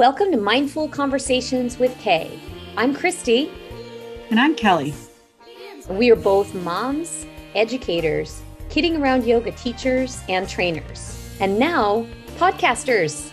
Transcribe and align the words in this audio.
Welcome 0.00 0.30
to 0.30 0.38
Mindful 0.38 0.88
Conversations 0.88 1.78
with 1.78 1.94
Kay. 1.98 2.40
I'm 2.78 2.96
Kristi. 2.96 3.52
And 4.30 4.40
I'm 4.40 4.54
Kelly. 4.54 4.94
We 5.90 6.10
are 6.10 6.16
both 6.16 6.54
moms, 6.54 7.26
educators, 7.54 8.40
kidding 8.70 8.96
around 8.96 9.26
yoga 9.26 9.52
teachers, 9.52 10.22
and 10.26 10.48
trainers. 10.48 11.22
And 11.38 11.58
now, 11.58 12.06
podcasters. 12.38 13.30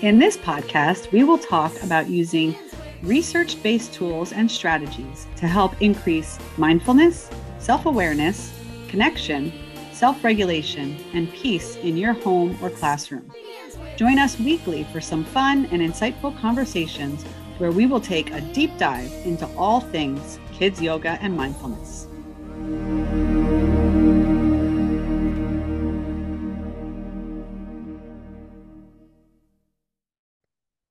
In 0.00 0.18
this 0.18 0.36
podcast, 0.36 1.12
we 1.12 1.22
will 1.22 1.38
talk 1.38 1.72
about 1.84 2.10
using 2.10 2.56
research 3.04 3.62
based 3.62 3.94
tools 3.94 4.32
and 4.32 4.50
strategies 4.50 5.28
to 5.36 5.46
help 5.46 5.80
increase 5.80 6.36
mindfulness, 6.56 7.30
self 7.60 7.86
awareness, 7.86 8.52
connection, 8.88 9.52
self 9.92 10.24
regulation, 10.24 10.96
and 11.14 11.32
peace 11.32 11.76
in 11.76 11.96
your 11.96 12.14
home 12.14 12.58
or 12.60 12.70
classroom. 12.70 13.32
Join 13.96 14.18
us 14.18 14.38
weekly 14.38 14.84
for 14.92 15.00
some 15.00 15.24
fun 15.24 15.66
and 15.72 15.80
insightful 15.80 16.38
conversations 16.38 17.22
where 17.56 17.72
we 17.72 17.86
will 17.86 18.00
take 18.00 18.30
a 18.30 18.42
deep 18.52 18.76
dive 18.76 19.10
into 19.24 19.48
all 19.56 19.80
things 19.80 20.38
kids 20.52 20.82
yoga 20.82 21.18
and 21.22 21.34
mindfulness. 21.34 22.06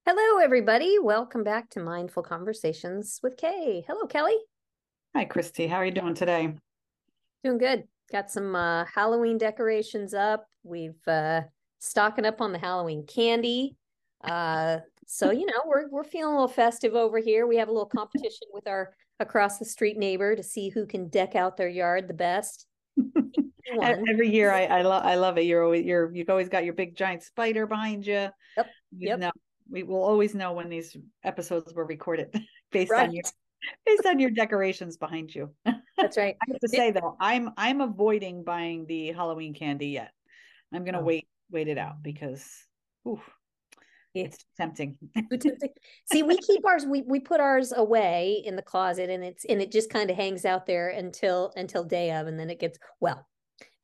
Hello, 0.07 0.39
everybody. 0.43 0.97
Welcome 0.99 1.43
back 1.43 1.69
to 1.71 1.79
Mindful 1.79 2.23
Conversations 2.23 3.19
with 3.21 3.37
Kay. 3.37 3.83
Hello, 3.87 4.07
Kelly. 4.07 4.37
Hi, 5.15 5.25
Kristi. 5.25 5.69
How 5.69 5.77
are 5.77 5.85
you 5.85 5.91
doing 5.91 6.15
today? 6.15 6.55
Doing 7.43 7.59
good. 7.59 7.83
Got 8.11 8.31
some 8.31 8.55
uh, 8.55 8.85
Halloween 8.85 9.37
decorations 9.37 10.13
up. 10.15 10.47
We've 10.63 11.07
uh, 11.07 11.41
stocking 11.79 12.25
up 12.25 12.41
on 12.41 12.51
the 12.51 12.59
Halloween 12.59 13.05
candy. 13.05 13.75
Uh, 14.23 14.79
so 15.05 15.31
you 15.31 15.45
know 15.45 15.61
we're 15.65 15.87
we're 15.89 16.03
feeling 16.03 16.33
a 16.33 16.35
little 16.35 16.47
festive 16.47 16.95
over 16.95 17.19
here. 17.19 17.45
We 17.45 17.57
have 17.57 17.67
a 17.67 17.71
little 17.71 17.85
competition 17.85 18.47
with 18.51 18.67
our 18.67 18.93
across 19.19 19.59
the 19.59 19.65
street 19.65 19.97
neighbor 19.97 20.35
to 20.35 20.43
see 20.43 20.69
who 20.69 20.85
can 20.85 21.07
deck 21.07 21.35
out 21.35 21.57
their 21.57 21.69
yard 21.69 22.07
the 22.07 22.13
best. 22.13 22.65
Every 23.81 24.29
year, 24.29 24.51
I 24.51 24.65
I 24.65 24.81
love 24.81 25.05
I 25.05 25.15
love 25.15 25.37
it. 25.37 25.45
You're 25.45 25.63
always 25.63 25.85
you're 25.85 26.13
you've 26.13 26.29
always 26.29 26.49
got 26.49 26.65
your 26.65 26.73
big 26.73 26.95
giant 26.95 27.23
spider 27.23 27.67
behind 27.67 28.05
you. 28.05 28.29
Yep. 28.57 28.67
yep. 28.97 29.19
Know, 29.19 29.31
we 29.69 29.83
will 29.83 30.03
always 30.03 30.35
know 30.35 30.53
when 30.53 30.69
these 30.69 30.95
episodes 31.23 31.73
were 31.73 31.85
recorded 31.85 32.33
based 32.71 32.91
right. 32.91 33.07
on 33.07 33.13
your 33.13 33.23
based 33.85 34.05
on 34.05 34.19
your 34.19 34.29
decorations 34.31 34.97
behind 34.97 35.33
you. 35.33 35.51
That's 35.97 36.17
right. 36.17 36.35
I 36.41 36.51
have 36.51 36.59
to 36.59 36.67
say 36.67 36.91
though, 36.91 37.15
I'm 37.19 37.51
I'm 37.57 37.81
avoiding 37.81 38.43
buying 38.43 38.85
the 38.85 39.11
Halloween 39.11 39.53
candy 39.53 39.87
yet. 39.87 40.11
I'm 40.73 40.83
gonna 40.83 41.01
oh. 41.01 41.03
wait 41.03 41.27
wait 41.51 41.67
it 41.67 41.77
out 41.77 42.01
because 42.03 42.47
ooh, 43.07 43.21
it's 44.13 44.37
tempting. 44.57 44.97
See, 46.11 46.23
we 46.23 46.37
keep 46.37 46.65
ours, 46.65 46.85
we 46.85 47.03
we 47.03 47.19
put 47.19 47.39
ours 47.39 47.73
away 47.75 48.41
in 48.45 48.55
the 48.55 48.61
closet 48.61 49.09
and 49.09 49.23
it's 49.23 49.45
and 49.45 49.61
it 49.61 49.71
just 49.71 49.89
kind 49.89 50.09
of 50.09 50.15
hangs 50.15 50.45
out 50.45 50.65
there 50.65 50.89
until 50.89 51.53
until 51.55 51.83
day 51.83 52.11
of 52.11 52.27
and 52.27 52.39
then 52.39 52.49
it 52.49 52.59
gets 52.59 52.79
well. 52.99 53.27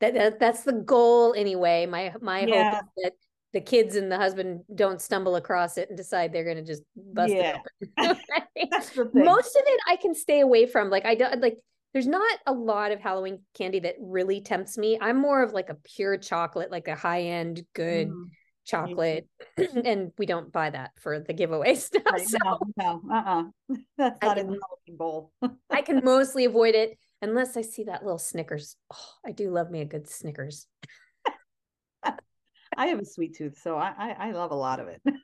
That, 0.00 0.14
that 0.14 0.40
that's 0.40 0.64
the 0.64 0.72
goal 0.72 1.34
anyway. 1.36 1.86
My 1.86 2.12
my 2.20 2.40
yeah. 2.46 2.74
hope 2.74 2.84
is 2.84 3.04
that 3.04 3.12
the 3.52 3.60
kids 3.60 3.96
and 3.96 4.10
the 4.10 4.16
husband 4.16 4.62
don't 4.74 5.00
stumble 5.00 5.36
across 5.36 5.76
it 5.76 5.88
and 5.88 5.96
decide 5.96 6.32
they're 6.32 6.44
going 6.44 6.56
to 6.56 6.64
just 6.64 6.82
bust 6.96 7.32
yeah. 7.32 7.58
it 7.96 8.18
open. 8.98 9.10
Most 9.24 9.56
of 9.56 9.62
it 9.66 9.80
I 9.86 9.96
can 9.96 10.14
stay 10.14 10.40
away 10.40 10.66
from. 10.66 10.90
Like 10.90 11.04
I 11.04 11.14
don't 11.14 11.40
like 11.40 11.58
there's 11.92 12.06
not 12.06 12.38
a 12.46 12.52
lot 12.52 12.92
of 12.92 13.00
Halloween 13.00 13.40
candy 13.54 13.80
that 13.80 13.96
really 14.00 14.40
tempts 14.40 14.78
me. 14.78 14.98
I'm 15.00 15.20
more 15.20 15.42
of 15.42 15.52
like 15.52 15.68
a 15.68 15.74
pure 15.74 16.16
chocolate, 16.16 16.70
like 16.70 16.88
a 16.88 16.94
high 16.94 17.22
end 17.22 17.64
good 17.74 18.08
mm. 18.08 18.24
chocolate, 18.64 19.28
and 19.84 20.12
we 20.16 20.24
don't 20.24 20.50
buy 20.50 20.70
that 20.70 20.92
for 21.00 21.20
the 21.20 21.34
giveaway 21.34 21.74
stuff. 21.76 22.02
Right, 22.10 22.26
so 22.26 22.38
no, 22.42 22.58
no, 22.78 23.02
uh, 23.10 23.14
uh-uh. 23.14 23.44
that's 23.98 24.18
not 24.22 24.36
can, 24.36 24.38
in 24.38 24.46
the 24.52 24.60
Halloween 24.60 24.96
bowl. 24.96 25.32
I 25.70 25.82
can 25.82 26.00
mostly 26.04 26.46
avoid 26.46 26.74
it 26.74 26.98
unless 27.20 27.56
I 27.56 27.62
see 27.62 27.84
that 27.84 28.02
little 28.02 28.18
Snickers. 28.18 28.76
Oh, 28.92 29.08
I 29.26 29.32
do 29.32 29.50
love 29.50 29.70
me 29.70 29.82
a 29.82 29.86
good 29.86 30.08
Snickers. 30.08 30.66
I 32.74 32.86
have 32.86 33.00
a 33.00 33.04
sweet 33.04 33.36
tooth, 33.36 33.58
so 33.62 33.76
I 33.76 33.92
I, 33.98 34.28
I 34.28 34.30
love 34.32 34.50
a 34.50 34.56
lot 34.56 34.80
of 34.80 34.88
it. 34.88 35.02
and 35.04 35.14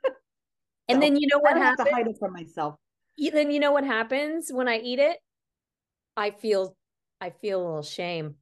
so 0.91 1.01
then 1.01 1.17
you 1.17 1.29
know 1.29 1.39
what 1.39 1.57
I 1.57 1.61
happens? 1.61 1.79
Have 1.79 1.89
to 1.89 1.95
hide 1.95 2.07
it 2.09 2.17
from 2.19 2.35
myself. 2.35 2.75
Then 3.17 3.51
you 3.51 3.59
know 3.59 3.73
what 3.73 3.85
happens 3.85 4.51
when 4.53 4.69
I 4.69 4.79
eat 4.81 4.99
it 4.99 5.17
I 6.19 6.33
feel 6.33 6.77
I 7.21 7.31
feel 7.31 7.61
a 7.61 7.65
little 7.65 7.83
shame. 7.83 8.35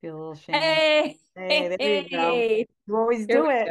Feel 0.00 0.16
a 0.16 0.18
little 0.18 0.34
shame. 0.34 0.60
Hey, 0.60 1.16
hey, 1.36 1.76
there 1.78 2.02
you 2.02 2.10
go. 2.10 2.36
You 2.88 2.96
always 2.96 3.26
do 3.28 3.48
it. 3.48 3.68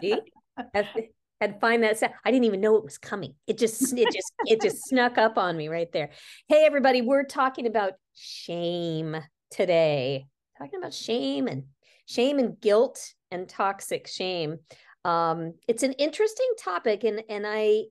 See, 0.00 0.18
had 0.74 1.60
find 1.60 1.82
that 1.82 2.02
I 2.24 2.30
didn't 2.30 2.44
even 2.46 2.62
know 2.62 2.76
it 2.76 2.84
was 2.84 2.96
coming. 2.96 3.34
It 3.46 3.58
just 3.58 3.92
it 3.92 4.10
just 4.10 4.32
it 4.46 4.62
just 4.62 4.84
snuck 4.86 5.18
up 5.18 5.36
on 5.36 5.54
me 5.54 5.68
right 5.68 5.92
there. 5.92 6.10
Hey 6.48 6.64
everybody, 6.64 7.02
we're 7.02 7.24
talking 7.24 7.66
about 7.66 7.92
shame 8.14 9.16
today. 9.50 10.26
Talking 10.56 10.78
about 10.78 10.94
shame 10.94 11.48
and 11.48 11.64
shame 12.06 12.38
and 12.38 12.58
guilt 12.58 13.12
and 13.30 13.46
toxic 13.46 14.06
shame. 14.06 14.60
Um, 15.04 15.54
it's 15.68 15.82
an 15.82 15.92
interesting 15.92 16.50
topic, 16.58 17.04
and 17.04 17.22
and 17.28 17.44
I 17.46 17.82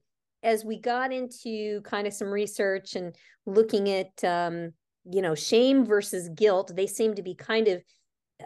as 0.43 0.65
we 0.65 0.79
got 0.79 1.11
into 1.11 1.81
kind 1.81 2.07
of 2.07 2.13
some 2.13 2.29
research 2.29 2.95
and 2.95 3.15
looking 3.45 3.89
at 3.89 4.23
um, 4.23 4.73
you 5.09 5.21
know 5.21 5.35
shame 5.35 5.85
versus 5.85 6.29
guilt 6.29 6.71
they 6.75 6.87
seem 6.87 7.15
to 7.15 7.21
be 7.21 7.33
kind 7.33 7.67
of 7.67 7.81
uh, 8.41 8.45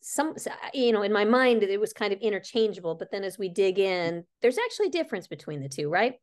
some 0.00 0.34
you 0.72 0.92
know 0.92 1.02
in 1.02 1.12
my 1.12 1.24
mind 1.24 1.62
it 1.62 1.80
was 1.80 1.92
kind 1.92 2.12
of 2.12 2.20
interchangeable 2.20 2.94
but 2.94 3.10
then 3.10 3.24
as 3.24 3.38
we 3.38 3.48
dig 3.48 3.78
in 3.78 4.24
there's 4.40 4.58
actually 4.58 4.86
a 4.86 4.90
difference 4.90 5.26
between 5.26 5.60
the 5.60 5.68
two 5.68 5.88
right 5.88 6.14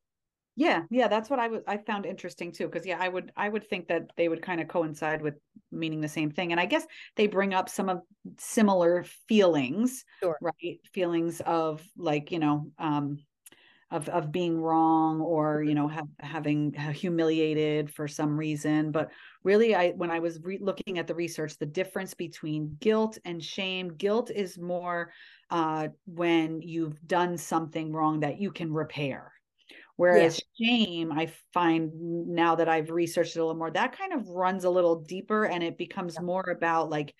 yeah 0.56 0.82
yeah 0.90 1.08
that's 1.08 1.30
what 1.30 1.40
i 1.40 1.48
was 1.48 1.62
i 1.68 1.78
found 1.78 2.06
interesting 2.06 2.52
too 2.52 2.66
because 2.66 2.86
yeah 2.86 2.98
i 3.00 3.08
would 3.08 3.32
i 3.36 3.48
would 3.50 3.68
think 3.70 3.88
that 3.88 4.04
they 4.16 4.30
would 4.30 4.42
kind 4.42 4.62
of 4.62 4.68
coincide 4.68 5.22
with 5.22 5.36
meaning 5.72 6.02
the 6.02 6.08
same 6.08 6.32
thing 6.32 6.52
and 6.52 6.62
i 6.62 6.66
guess 6.66 6.86
they 7.16 7.28
bring 7.28 7.54
up 7.54 7.68
some 7.70 7.90
of 7.90 8.02
similar 8.40 9.06
feelings 9.28 10.06
sure. 10.22 10.38
right 10.42 10.80
feelings 10.94 11.42
of 11.42 11.84
like 11.98 12.32
you 12.32 12.40
know 12.40 12.72
um 12.80 13.18
of 13.90 14.10
of 14.10 14.32
being 14.32 14.60
wrong 14.60 15.22
or 15.22 15.64
you 15.64 15.70
mm-hmm. 15.70 15.76
know 15.76 15.88
have, 15.88 16.08
having 16.20 16.74
humiliated 16.94 17.90
for 17.90 18.08
some 18.08 18.38
reason 18.38 18.92
but 18.92 19.10
really 19.44 19.76
i 19.76 19.92
when 19.92 20.12
i 20.12 20.20
was 20.20 20.40
re- 20.44 20.60
looking 20.62 21.00
at 21.00 21.08
the 21.08 21.16
research 21.16 21.58
the 21.58 21.66
difference 21.66 22.14
between 22.14 22.76
guilt 22.80 23.18
and 23.26 23.44
shame 23.44 23.90
guilt 23.94 24.30
is 24.30 24.58
more 24.58 25.12
uh, 25.50 25.88
when 26.06 26.62
you've 26.62 27.00
done 27.08 27.38
something 27.38 27.94
wrong 27.94 28.20
that 28.20 28.42
you 28.42 28.52
can 28.52 28.74
repair 28.74 29.32
whereas 29.96 30.42
yeah. 30.58 30.68
shame 30.68 31.12
i 31.14 31.32
find 31.54 31.92
now 31.94 32.56
that 32.56 32.68
i've 32.68 32.90
researched 32.90 33.38
it 33.38 33.40
a 33.40 33.42
little 33.42 33.58
more 33.58 33.72
that 33.72 33.98
kind 33.98 34.12
of 34.12 34.28
runs 34.28 34.66
a 34.66 34.70
little 34.70 35.00
deeper 35.04 35.46
and 35.46 35.64
it 35.64 35.78
becomes 35.78 36.16
yeah. 36.16 36.26
more 36.26 36.50
about 36.50 36.90
like 36.90 37.16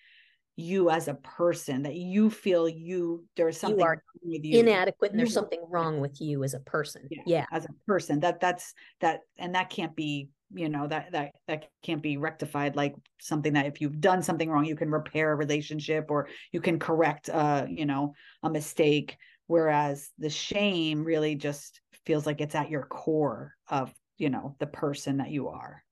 you 0.58 0.90
as 0.90 1.08
a 1.08 1.14
person 1.14 1.84
that 1.84 1.96
you 1.96 2.32
feel 2.32 2.68
you 2.68 3.24
there's 3.38 3.60
something 3.60 3.86
you 4.24 4.40
you. 4.44 4.60
inadequate 4.60 5.12
and 5.12 5.20
there's 5.20 5.32
something 5.32 5.64
wrong 5.70 6.02
with 6.02 6.20
you 6.20 6.44
as 6.44 6.56
a 6.56 6.60
person. 6.62 7.08
Yeah, 7.12 7.22
yeah. 7.28 7.46
as 7.52 7.66
a 7.66 7.74
person 7.86 8.20
that 8.22 8.40
that's 8.40 8.74
that 9.00 9.22
and 9.38 9.54
that 9.54 9.70
can't 9.70 9.96
be 9.96 10.30
you 10.52 10.68
know 10.68 10.88
that 10.88 11.12
that 11.12 11.32
that 11.48 11.70
can't 11.84 12.02
be 12.02 12.18
rectified 12.18 12.76
like 12.76 12.96
something 13.20 13.54
that 13.54 13.68
if 13.68 13.82
you've 13.82 14.02
done 14.02 14.24
something 14.24 14.50
wrong 14.50 14.66
you 14.66 14.76
can 14.76 14.90
repair 14.90 15.32
a 15.32 15.36
relationship 15.36 16.08
or 16.10 16.28
you 16.52 16.60
can 16.60 16.80
correct 16.80 17.30
uh 17.30 17.66
you 17.70 17.86
know 17.86 18.14
a 18.44 18.50
mistake. 18.50 19.16
Whereas 19.46 20.10
the 20.18 20.30
shame 20.30 21.06
really 21.06 21.36
just 21.36 21.80
feels 22.06 22.26
like 22.26 22.42
it's 22.42 22.56
at 22.56 22.70
your 22.70 22.84
core 22.84 23.54
of 23.70 23.94
you 24.18 24.32
know 24.32 24.56
the 24.60 24.68
person 24.68 25.18
that 25.18 25.30
you 25.30 25.50
are 25.50 25.84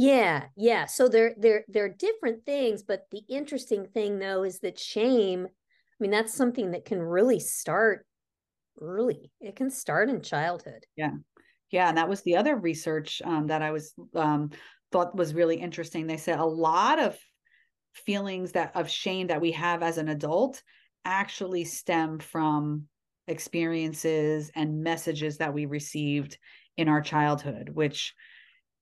yeah, 0.00 0.44
yeah. 0.56 0.86
So 0.86 1.08
they're 1.08 1.34
they're 1.36 1.64
they're 1.66 1.88
different 1.88 2.46
things, 2.46 2.84
but 2.84 3.06
the 3.10 3.22
interesting 3.28 3.84
thing 3.84 4.20
though 4.20 4.44
is 4.44 4.60
that 4.60 4.78
shame, 4.78 5.44
I 5.44 5.96
mean, 5.98 6.12
that's 6.12 6.32
something 6.32 6.70
that 6.70 6.84
can 6.84 7.02
really 7.02 7.40
start 7.40 8.06
early. 8.80 9.32
It 9.40 9.56
can 9.56 9.70
start 9.70 10.08
in 10.08 10.22
childhood. 10.22 10.86
Yeah. 10.94 11.14
Yeah. 11.72 11.88
And 11.88 11.98
that 11.98 12.08
was 12.08 12.22
the 12.22 12.36
other 12.36 12.54
research 12.54 13.20
um, 13.24 13.48
that 13.48 13.60
I 13.60 13.72
was 13.72 13.92
um, 14.14 14.50
thought 14.92 15.16
was 15.16 15.34
really 15.34 15.56
interesting. 15.56 16.06
They 16.06 16.16
said 16.16 16.38
a 16.38 16.44
lot 16.44 17.00
of 17.00 17.18
feelings 17.92 18.52
that 18.52 18.76
of 18.76 18.88
shame 18.88 19.26
that 19.26 19.40
we 19.40 19.50
have 19.50 19.82
as 19.82 19.98
an 19.98 20.08
adult 20.08 20.62
actually 21.04 21.64
stem 21.64 22.20
from 22.20 22.84
experiences 23.26 24.52
and 24.54 24.84
messages 24.84 25.38
that 25.38 25.52
we 25.52 25.66
received 25.66 26.38
in 26.76 26.86
our 26.88 27.00
childhood, 27.00 27.70
which 27.70 28.14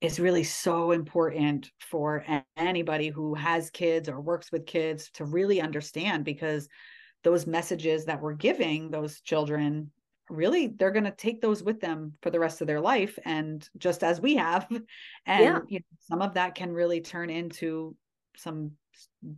is 0.06 0.20
really 0.20 0.44
so 0.44 0.92
important 0.92 1.70
for 1.80 2.24
anybody 2.56 3.08
who 3.08 3.34
has 3.34 3.70
kids 3.70 4.08
or 4.08 4.20
works 4.20 4.52
with 4.52 4.64
kids 4.64 5.10
to 5.14 5.24
really 5.24 5.60
understand 5.60 6.24
because 6.24 6.68
those 7.24 7.46
messages 7.46 8.04
that 8.04 8.22
we're 8.22 8.32
giving 8.32 8.90
those 8.90 9.20
children 9.20 9.90
really 10.30 10.68
they're 10.68 10.92
going 10.92 11.04
to 11.04 11.10
take 11.10 11.40
those 11.40 11.62
with 11.62 11.80
them 11.80 12.12
for 12.22 12.30
the 12.30 12.38
rest 12.38 12.60
of 12.60 12.66
their 12.66 12.80
life 12.80 13.18
and 13.24 13.68
just 13.78 14.02
as 14.02 14.20
we 14.20 14.36
have 14.36 14.66
and 15.26 15.44
yeah. 15.44 15.58
you 15.68 15.78
know, 15.78 15.96
some 16.00 16.22
of 16.22 16.34
that 16.34 16.54
can 16.54 16.72
really 16.72 17.00
turn 17.00 17.28
into 17.28 17.94
some 18.36 18.70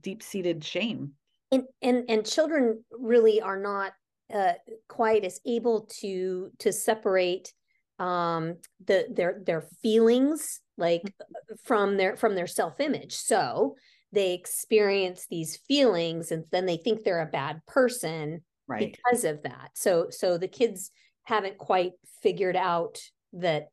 deep-seated 0.03 0.63
shame 0.63 1.13
and 1.51 1.65
and 1.83 2.05
and 2.09 2.27
children 2.27 2.83
really 2.93 3.41
are 3.41 3.59
not 3.59 3.93
uh, 4.33 4.53
quite 4.89 5.25
as 5.25 5.41
able 5.47 5.89
to 6.01 6.51
to 6.59 6.73
separate 6.73 7.53
um 7.99 8.57
the 8.85 9.07
their 9.11 9.41
their 9.45 9.63
feelings 9.83 10.61
like 10.77 11.03
mm-hmm. 11.03 11.55
from 11.65 11.97
their 11.97 12.17
from 12.17 12.35
their 12.35 12.47
self-image. 12.47 13.15
So 13.15 13.77
they 14.13 14.33
experience 14.35 15.27
these 15.29 15.59
feelings 15.69 16.33
and 16.33 16.45
then 16.51 16.67
they 16.67 16.77
think 16.77 17.03
they're 17.03 17.21
a 17.21 17.27
bad 17.27 17.61
person 17.67 18.43
right. 18.67 18.97
because 18.97 19.25
of 19.25 19.43
that. 19.43 19.71
So 19.75 20.09
so 20.11 20.39
the 20.39 20.49
kids 20.49 20.91
haven't 21.25 21.59
quite 21.59 21.93
figured 22.23 22.57
out 22.57 22.99
that 23.35 23.69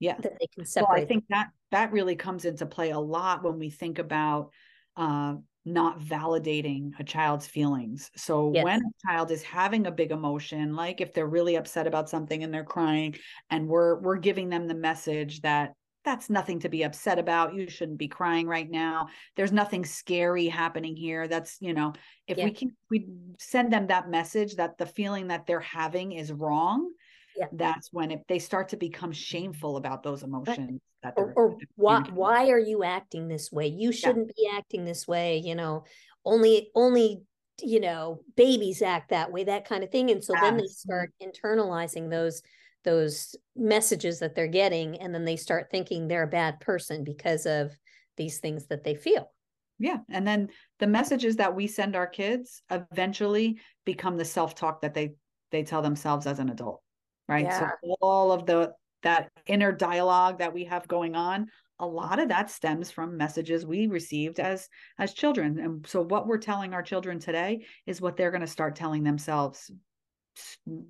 yeah. 0.00 0.16
that 0.20 0.32
they 0.38 0.46
can 0.54 0.66
separate 0.66 0.88
well 0.88 1.02
i 1.02 1.04
think 1.04 1.24
that 1.30 1.48
that 1.70 1.92
really 1.92 2.16
comes 2.16 2.44
into 2.44 2.66
play 2.66 2.90
a 2.90 2.98
lot 2.98 3.42
when 3.44 3.58
we 3.58 3.70
think 3.70 3.98
about 3.98 4.50
uh, 4.96 5.34
not 5.64 6.00
validating 6.00 6.92
a 6.98 7.04
child's 7.04 7.46
feelings. 7.46 8.10
So 8.16 8.52
yes. 8.54 8.64
when 8.64 8.80
a 8.80 9.08
child 9.08 9.30
is 9.30 9.42
having 9.42 9.86
a 9.86 9.90
big 9.90 10.10
emotion, 10.10 10.74
like 10.74 11.00
if 11.00 11.12
they're 11.12 11.26
really 11.26 11.56
upset 11.56 11.86
about 11.86 12.08
something 12.08 12.42
and 12.42 12.52
they're 12.52 12.64
crying 12.64 13.16
and 13.50 13.68
we're 13.68 14.00
we're 14.00 14.16
giving 14.16 14.48
them 14.48 14.66
the 14.66 14.74
message 14.74 15.42
that 15.42 15.74
that's 16.04 16.30
nothing 16.30 16.60
to 16.60 16.68
be 16.68 16.82
upset 16.82 17.18
about. 17.18 17.54
You 17.54 17.68
shouldn't 17.68 17.98
be 17.98 18.08
crying 18.08 18.46
right 18.46 18.68
now. 18.70 19.08
There's 19.36 19.52
nothing 19.52 19.84
scary 19.84 20.46
happening 20.46 20.96
here. 20.96 21.28
That's, 21.28 21.58
you 21.60 21.74
know, 21.74 21.92
if 22.26 22.38
we 22.38 22.52
can 22.52 22.74
we 22.90 23.08
send 23.38 23.72
them 23.72 23.88
that 23.88 24.08
message 24.08 24.56
that 24.56 24.78
the 24.78 24.86
feeling 24.86 25.28
that 25.28 25.46
they're 25.46 25.60
having 25.60 26.12
is 26.12 26.32
wrong, 26.32 26.90
yeah. 27.40 27.46
that's 27.52 27.88
when 27.92 28.10
if 28.10 28.20
they 28.28 28.38
start 28.38 28.68
to 28.68 28.76
become 28.76 29.12
shameful 29.12 29.76
about 29.76 30.02
those 30.02 30.22
emotions 30.22 30.80
that 31.02 31.14
or, 31.16 31.32
or 31.34 31.56
why 31.76 32.02
why 32.12 32.50
are 32.50 32.58
you 32.58 32.84
acting 32.84 33.26
this 33.26 33.50
way? 33.50 33.66
You 33.66 33.92
shouldn't 33.92 34.30
yeah. 34.36 34.50
be 34.52 34.58
acting 34.58 34.84
this 34.84 35.08
way 35.08 35.38
you 35.38 35.54
know 35.54 35.84
only 36.24 36.70
only 36.74 37.22
you 37.62 37.80
know 37.80 38.20
babies 38.36 38.82
act 38.82 39.10
that 39.10 39.32
way 39.32 39.44
that 39.44 39.66
kind 39.68 39.82
of 39.82 39.90
thing. 39.90 40.10
And 40.10 40.22
so 40.22 40.34
yes. 40.34 40.42
then 40.42 40.56
they 40.58 40.66
start 40.66 41.12
internalizing 41.22 42.10
those 42.10 42.42
those 42.84 43.36
messages 43.56 44.18
that 44.20 44.34
they're 44.34 44.46
getting 44.46 45.00
and 45.00 45.14
then 45.14 45.24
they 45.24 45.36
start 45.36 45.68
thinking 45.70 46.08
they're 46.08 46.22
a 46.22 46.28
bad 46.28 46.60
person 46.60 47.04
because 47.04 47.44
of 47.46 47.70
these 48.16 48.38
things 48.38 48.66
that 48.66 48.84
they 48.84 48.94
feel. 48.94 49.30
Yeah. 49.78 49.98
And 50.10 50.26
then 50.26 50.48
the 50.78 50.86
messages 50.86 51.36
that 51.36 51.54
we 51.54 51.66
send 51.66 51.96
our 51.96 52.06
kids 52.06 52.62
eventually 52.70 53.58
become 53.84 54.16
the 54.16 54.24
self-talk 54.24 54.82
that 54.82 54.94
they 54.94 55.14
they 55.50 55.62
tell 55.62 55.82
themselves 55.82 56.26
as 56.26 56.38
an 56.38 56.50
adult 56.50 56.82
right? 57.30 57.44
Yeah. 57.44 57.70
so 57.82 57.96
all 58.00 58.32
of 58.32 58.44
the 58.44 58.72
that 59.02 59.30
inner 59.46 59.72
dialogue 59.72 60.38
that 60.40 60.52
we 60.52 60.64
have 60.64 60.86
going 60.86 61.14
on 61.16 61.48
a 61.80 61.86
lot 61.86 62.18
of 62.18 62.28
that 62.28 62.50
stems 62.50 62.90
from 62.90 63.16
messages 63.16 63.64
we 63.66 63.86
received 63.86 64.38
as 64.38 64.68
as 64.98 65.14
children. 65.14 65.58
And 65.58 65.86
so 65.86 66.02
what 66.02 66.26
we're 66.26 66.38
telling 66.38 66.74
our 66.74 66.82
children 66.82 67.18
today 67.18 67.64
is 67.86 68.00
what 68.00 68.16
they're 68.16 68.30
going 68.30 68.42
to 68.42 68.46
start 68.46 68.76
telling 68.76 69.02
themselves 69.02 69.70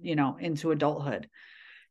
you 0.03 0.17
know 0.17 0.37
into 0.39 0.73
adulthood. 0.73 1.29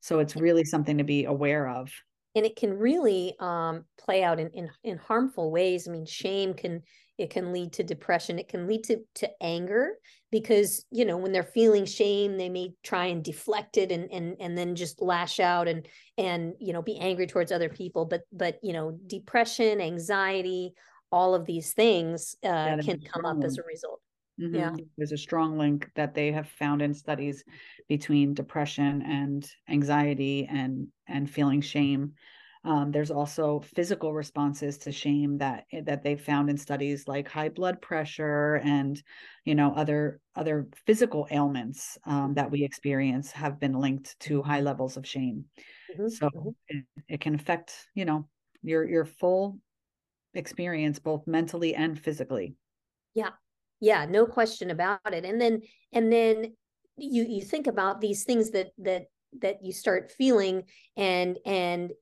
So 0.02 0.20
it's 0.20 0.36
really 0.36 0.66
something 0.66 0.98
to 0.98 1.04
be 1.04 1.26
aware 1.26 1.68
of. 1.68 1.92
And 2.36 2.46
it 2.46 2.56
can 2.56 2.74
really 2.74 3.36
um, 3.40 3.86
play 3.98 4.24
out 4.24 4.40
in, 4.40 4.50
in 4.50 4.70
in 4.84 4.98
harmful 4.98 5.50
ways. 5.50 5.88
I 5.88 5.92
mean 5.92 6.06
shame 6.06 6.54
can 6.54 6.84
it 7.20 7.30
can 7.30 7.52
lead 7.52 7.74
to 7.74 7.84
depression 7.84 8.40
it 8.40 8.48
can 8.48 8.68
lead 8.68 8.84
to 8.84 8.98
to 9.14 9.30
anger 9.42 9.92
because 10.32 10.86
you 10.92 11.06
know 11.06 11.18
when 11.18 11.32
they're 11.32 11.44
feeling 11.44 11.86
shame 11.86 12.38
they 12.38 12.50
may 12.50 12.72
try 12.84 13.06
and 13.06 13.24
deflect 13.24 13.78
it 13.78 13.92
and 13.92 14.12
and 14.12 14.36
and 14.40 14.58
then 14.58 14.76
just 14.76 15.02
lash 15.02 15.40
out 15.40 15.68
and 15.68 15.88
and 16.18 16.54
you 16.60 16.74
know 16.74 16.82
be 16.82 16.98
angry 17.00 17.28
towards 17.28 17.52
other 17.52 17.70
people. 17.70 18.06
But 18.06 18.22
but 18.32 18.60
you 18.62 18.74
know 18.74 18.98
depression 19.08 19.82
anxiety 19.82 20.74
all 21.12 21.34
of 21.34 21.46
these 21.46 21.74
things 21.74 22.36
uh, 22.44 22.78
can 22.84 23.02
come 23.02 23.26
up 23.26 23.44
as 23.44 23.58
a 23.58 23.64
result. 23.64 24.00
Mm-hmm. 24.40 24.56
yeah. 24.56 24.76
There's 24.96 25.12
a 25.12 25.18
strong 25.18 25.58
link 25.58 25.90
that 25.96 26.14
they 26.14 26.32
have 26.32 26.48
found 26.48 26.84
in 26.84 26.94
studies 26.94 27.44
between 27.88 28.36
depression 28.36 29.02
and 29.02 29.50
anxiety 29.68 30.48
and 30.50 30.88
and 31.08 31.30
feeling 31.30 31.62
shame 31.62 32.14
um, 32.66 32.92
there's 32.92 33.12
also 33.12 33.62
physical 33.74 34.14
responses 34.14 34.78
to 34.80 34.92
shame 34.92 35.38
that 35.38 35.66
eh, 35.72 35.82
that 35.86 36.04
they 36.04 36.18
found 36.18 36.50
in 36.50 36.58
studies 36.58 37.08
like 37.08 37.28
high 37.28 37.50
blood 37.50 37.82
pressure 37.82 38.56
and 38.66 39.02
you 39.46 39.56
know 39.56 39.74
other 39.76 40.20
other 40.36 40.68
physical 40.86 41.26
ailments 41.32 41.98
um, 42.06 42.34
that 42.34 42.52
we 42.52 42.64
experience 42.64 43.32
have 43.32 43.60
been 43.60 43.74
linked 43.74 44.20
to 44.20 44.42
high 44.42 44.60
levels 44.60 44.98
of 44.98 45.08
shame. 45.08 45.46
Mm-hmm. 45.94 46.10
So 46.10 46.28
mm-hmm. 46.28 46.50
it, 46.68 46.86
it 47.08 47.22
can 47.22 47.36
affect 47.36 47.74
you 47.96 48.04
know 48.04 48.28
your 48.62 48.88
your 48.88 49.06
full 49.06 49.58
experience 50.34 51.00
both 51.00 51.26
mentally 51.28 51.76
and 51.76 51.98
physically. 51.98 52.56
Yeah, 53.16 53.32
yeah, 53.80 54.06
no 54.06 54.26
question 54.26 54.70
about 54.70 55.00
it. 55.14 55.24
And 55.24 55.40
then 55.40 55.62
and 55.94 56.12
then 56.12 56.54
you 56.98 57.24
you 57.24 57.42
think 57.42 57.68
about 57.68 58.02
these 58.02 58.26
things 58.26 58.52
that 58.52 58.72
that 58.80 59.04
that 59.42 59.64
you 59.64 59.72
start 59.72 60.12
feeling 60.12 60.64
and 60.98 61.38
and 61.46 61.94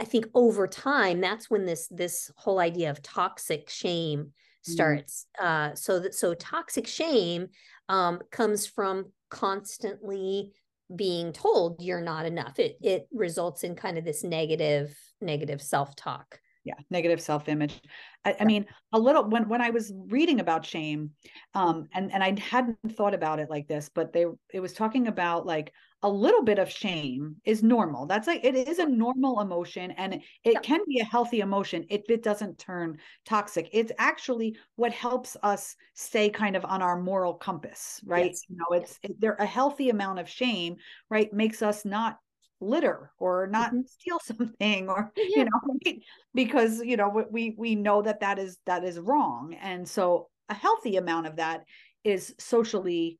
I 0.00 0.04
think 0.04 0.26
over 0.34 0.66
time, 0.66 1.20
that's 1.20 1.50
when 1.50 1.64
this 1.64 1.88
this 1.90 2.30
whole 2.36 2.58
idea 2.58 2.90
of 2.90 3.02
toxic 3.02 3.70
shame 3.70 4.20
mm-hmm. 4.20 4.72
starts. 4.72 5.26
Mm. 5.40 5.44
Uh, 5.44 5.74
so 5.74 6.00
that 6.00 6.14
so 6.14 6.34
toxic 6.34 6.86
shame 6.86 7.48
um, 7.88 8.20
comes 8.30 8.66
from 8.66 9.12
constantly 9.30 10.52
being 10.94 11.32
told 11.32 11.82
you're 11.82 12.00
not 12.00 12.26
enough. 12.26 12.58
It 12.58 12.76
it 12.80 13.08
results 13.12 13.64
in 13.64 13.74
kind 13.74 13.98
of 13.98 14.04
this 14.04 14.22
negative 14.22 14.96
negative 15.20 15.62
self 15.62 15.96
talk. 15.96 16.40
Yeah, 16.66 16.74
negative 16.90 17.20
self 17.20 17.48
image. 17.48 17.80
I, 18.24 18.34
I, 18.40 18.44
mean, 18.44 18.66
a 18.92 18.98
little 18.98 19.28
when 19.28 19.48
when 19.48 19.62
I 19.62 19.70
was 19.70 19.92
reading 20.08 20.40
about 20.40 20.66
shame, 20.66 21.12
um, 21.54 21.86
and 21.94 22.12
and 22.12 22.24
I 22.24 22.36
hadn't 22.40 22.76
thought 22.96 23.14
about 23.14 23.38
it 23.38 23.48
like 23.48 23.68
this, 23.68 23.88
but 23.88 24.12
they 24.12 24.26
it 24.52 24.58
was 24.58 24.72
talking 24.72 25.06
about 25.06 25.46
like 25.46 25.72
a 26.02 26.10
little 26.10 26.42
bit 26.42 26.58
of 26.58 26.68
shame 26.68 27.36
is 27.44 27.62
normal. 27.62 28.04
That's 28.04 28.26
like 28.26 28.44
it 28.44 28.56
is 28.56 28.80
a 28.80 28.86
normal 28.86 29.40
emotion 29.40 29.92
and 29.92 30.14
it 30.14 30.22
yeah. 30.44 30.60
can 30.60 30.80
be 30.88 30.98
a 30.98 31.04
healthy 31.04 31.38
emotion 31.38 31.86
if 31.88 32.02
it 32.10 32.24
doesn't 32.24 32.58
turn 32.58 32.98
toxic. 33.24 33.70
It's 33.72 33.92
actually 33.98 34.56
what 34.74 34.90
helps 34.90 35.36
us 35.44 35.76
stay 35.94 36.28
kind 36.28 36.56
of 36.56 36.64
on 36.64 36.82
our 36.82 37.00
moral 37.00 37.34
compass, 37.34 38.00
right? 38.04 38.32
Yes. 38.32 38.42
You 38.48 38.56
know, 38.56 38.76
it's 38.76 38.98
it, 39.04 39.20
there 39.20 39.34
a 39.34 39.46
healthy 39.46 39.90
amount 39.90 40.18
of 40.18 40.28
shame, 40.28 40.76
right, 41.10 41.32
makes 41.32 41.62
us 41.62 41.84
not 41.84 42.18
litter 42.60 43.10
or 43.18 43.46
not 43.46 43.68
mm-hmm. 43.68 43.80
steal 43.86 44.18
something 44.24 44.88
or 44.88 45.12
yeah. 45.16 45.24
you 45.36 45.44
know 45.44 45.92
because 46.34 46.80
you 46.82 46.96
know 46.96 47.24
we 47.30 47.54
we 47.58 47.74
know 47.74 48.02
that 48.02 48.20
that 48.20 48.38
is 48.38 48.58
that 48.66 48.84
is 48.84 48.98
wrong 48.98 49.54
and 49.60 49.86
so 49.88 50.28
a 50.48 50.54
healthy 50.54 50.96
amount 50.96 51.26
of 51.26 51.36
that 51.36 51.64
is 52.04 52.34
socially 52.38 53.18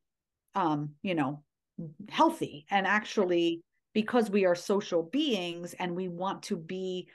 um 0.55 0.89
you 1.01 1.13
know 1.13 1.43
healthy 2.09 2.65
and 2.71 2.87
actually 2.87 3.61
because 3.93 4.29
we 4.29 4.45
are 4.45 4.55
social 4.55 5.03
beings 5.03 5.75
and 5.79 5.95
we 5.95 6.07
want 6.07 6.43
to 6.43 6.55
be 6.55 7.07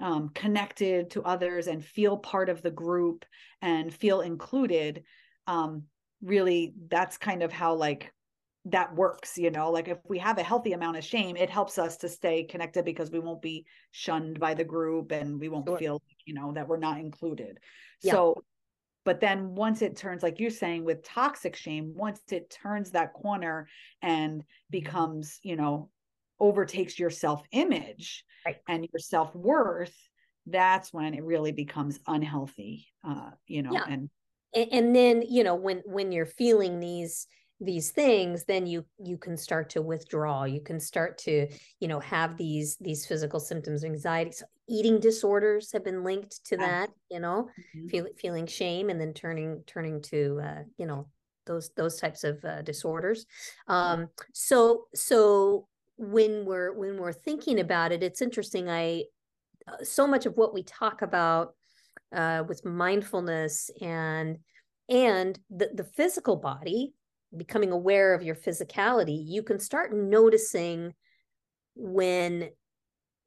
um, 0.00 0.30
connected 0.34 1.10
to 1.10 1.22
others 1.22 1.66
and 1.66 1.84
feel 1.84 2.16
part 2.16 2.48
of 2.48 2.62
the 2.62 2.70
group 2.70 3.24
and 3.62 3.92
feel 3.92 4.20
included 4.20 5.02
um, 5.46 5.84
really 6.22 6.74
that's 6.88 7.18
kind 7.18 7.42
of 7.42 7.52
how 7.52 7.74
like 7.74 8.12
that 8.70 8.94
works 8.94 9.38
you 9.38 9.50
know 9.50 9.70
like 9.70 9.88
if 9.88 9.98
we 10.08 10.18
have 10.18 10.38
a 10.38 10.42
healthy 10.42 10.72
amount 10.72 10.96
of 10.96 11.04
shame 11.04 11.36
it 11.36 11.48
helps 11.48 11.78
us 11.78 11.96
to 11.96 12.08
stay 12.08 12.44
connected 12.44 12.84
because 12.84 13.10
we 13.10 13.18
won't 13.18 13.42
be 13.42 13.64
shunned 13.90 14.38
by 14.38 14.54
the 14.54 14.64
group 14.64 15.12
and 15.12 15.40
we 15.40 15.48
won't 15.48 15.66
sure. 15.66 15.78
feel 15.78 16.02
you 16.24 16.34
know 16.34 16.52
that 16.52 16.66
we're 16.66 16.76
not 16.76 16.98
included 16.98 17.58
yeah. 18.02 18.12
so 18.12 18.42
but 19.04 19.20
then 19.20 19.54
once 19.54 19.80
it 19.80 19.96
turns 19.96 20.22
like 20.22 20.38
you're 20.38 20.50
saying 20.50 20.84
with 20.84 21.02
toxic 21.02 21.56
shame 21.56 21.92
once 21.96 22.20
it 22.30 22.50
turns 22.50 22.90
that 22.90 23.12
corner 23.14 23.68
and 24.02 24.44
becomes 24.70 25.38
you 25.42 25.56
know 25.56 25.88
overtakes 26.40 26.98
your 26.98 27.10
self 27.10 27.42
image 27.52 28.24
right. 28.44 28.56
and 28.68 28.86
your 28.92 29.00
self 29.00 29.34
worth 29.34 29.96
that's 30.46 30.92
when 30.92 31.14
it 31.14 31.24
really 31.24 31.52
becomes 31.52 32.00
unhealthy 32.06 32.86
uh 33.06 33.30
you 33.46 33.62
know 33.62 33.72
yeah. 33.72 33.84
and 33.88 34.10
and 34.54 34.94
then 34.94 35.22
you 35.28 35.44
know 35.44 35.54
when 35.54 35.82
when 35.84 36.10
you're 36.10 36.26
feeling 36.26 36.80
these 36.80 37.26
these 37.60 37.90
things 37.90 38.44
then 38.44 38.66
you 38.66 38.84
you 39.02 39.18
can 39.18 39.36
start 39.36 39.70
to 39.70 39.82
withdraw. 39.82 40.44
You 40.44 40.60
can 40.60 40.78
start 40.78 41.18
to 41.18 41.48
you 41.80 41.88
know 41.88 42.00
have 42.00 42.36
these 42.36 42.76
these 42.80 43.06
physical 43.06 43.40
symptoms 43.40 43.84
anxiety 43.84 44.32
so 44.32 44.44
eating 44.68 45.00
disorders 45.00 45.72
have 45.72 45.84
been 45.84 46.04
linked 46.04 46.44
to 46.46 46.56
that 46.58 46.90
you 47.10 47.20
know 47.20 47.48
mm-hmm. 47.76 47.88
feel, 47.88 48.06
feeling 48.18 48.46
shame 48.46 48.90
and 48.90 49.00
then 49.00 49.12
turning 49.12 49.62
turning 49.66 50.00
to 50.02 50.40
uh, 50.42 50.62
you 50.76 50.86
know 50.86 51.08
those 51.46 51.70
those 51.76 51.96
types 51.96 52.24
of 52.24 52.44
uh, 52.44 52.62
disorders. 52.62 53.26
Um 53.66 54.08
so 54.32 54.86
so 54.94 55.66
when 55.96 56.44
we're 56.44 56.72
when 56.74 56.96
we're 56.96 57.12
thinking 57.12 57.58
about 57.58 57.90
it 57.90 58.02
it's 58.02 58.22
interesting. 58.22 58.70
I 58.70 59.04
uh, 59.66 59.82
so 59.82 60.06
much 60.06 60.26
of 60.26 60.36
what 60.36 60.54
we 60.54 60.62
talk 60.62 61.02
about 61.02 61.54
uh, 62.14 62.44
with 62.46 62.64
mindfulness 62.64 63.70
and 63.80 64.38
and 64.88 65.38
the, 65.50 65.70
the 65.74 65.84
physical 65.84 66.36
body 66.36 66.94
becoming 67.36 67.72
aware 67.72 68.14
of 68.14 68.22
your 68.22 68.34
physicality, 68.34 69.22
you 69.24 69.42
can 69.42 69.58
start 69.58 69.94
noticing 69.94 70.94
when 71.74 72.50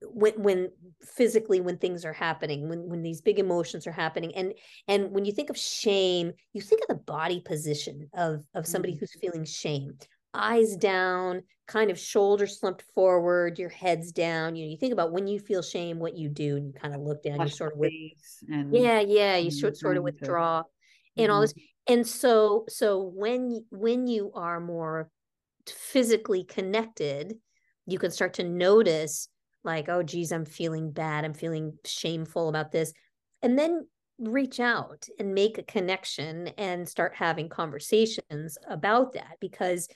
when 0.04 0.34
when 0.42 0.70
physically 1.04 1.62
when 1.62 1.78
things 1.78 2.06
are 2.06 2.14
happening 2.14 2.68
when 2.68 2.90
when 2.90 3.04
these 3.04 3.22
big 3.22 3.40
emotions 3.40 3.86
are 3.86 3.92
happening. 3.92 4.34
And 4.36 4.54
and 4.88 5.12
when 5.12 5.26
you 5.26 5.32
think 5.32 5.50
of 5.50 5.58
shame 5.58 6.32
you 6.54 6.62
think 6.62 6.82
of 6.82 6.88
the 6.88 7.04
body 7.04 7.42
position 7.42 8.10
of 8.16 8.44
of 8.56 8.66
somebody 8.66 8.94
mm-hmm. 8.94 9.00
who's 9.00 9.18
feeling 9.20 9.46
shame. 9.46 9.98
Eyes 10.34 10.78
down 10.78 11.44
kind 11.68 11.92
of 11.92 12.00
shoulders 12.00 12.60
slumped 12.60 12.84
forward 12.96 13.60
your 13.60 13.70
head's 13.70 14.12
down. 14.12 14.56
You 14.56 14.66
know 14.66 14.72
you 14.72 14.78
think 14.78 14.94
about 14.94 15.12
when 15.12 15.28
you 15.28 15.40
feel 15.40 15.62
shame 15.62 16.00
what 16.00 16.18
you 16.18 16.30
do 16.30 16.58
and 16.58 16.66
you 16.66 16.74
kind 16.74 16.96
of 16.96 17.02
look 17.02 17.22
down 17.22 17.40
you 17.42 17.50
sort 17.50 17.74
of 17.74 17.80
with, 17.80 17.92
and, 18.50 18.74
yeah 18.74 19.02
yeah 19.02 19.38
you 19.38 19.52
sort, 19.52 19.78
sort 19.78 19.98
of 19.98 20.04
withdraw. 20.04 20.62
To, 20.62 20.68
and 21.18 21.26
mm-hmm. 21.26 21.34
all 21.34 21.42
this 21.42 21.54
and 21.92 22.08
so 22.08 22.66
so 22.70 23.12
when 23.14 23.66
when 23.70 24.08
you 24.08 24.32
are 24.34 24.60
more 24.60 25.10
physically 25.68 26.44
connected 26.44 27.36
you 27.86 28.00
can 28.00 28.12
start 28.12 28.34
to 28.36 28.44
notice 28.44 29.28
like 29.64 29.90
oh 29.90 30.02
geez 30.02 30.32
i'm 30.32 30.46
feeling 30.46 30.92
bad. 30.92 31.26
I'm 31.26 31.34
feeling 31.34 31.78
shameful 31.86 32.50
about 32.50 32.72
this. 32.72 32.94
And 33.44 33.58
then 33.58 33.88
reach 34.20 34.60
out 34.60 35.08
and 35.20 35.34
make 35.34 35.58
a 35.58 35.64
connection 35.64 36.50
and 36.58 36.88
start 36.88 37.14
having 37.16 37.50
conversations 37.50 38.58
about 38.70 39.14
that 39.14 39.38
because 39.40 39.88